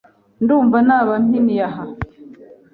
[0.43, 1.83] Ndumva naba mpiniye aha,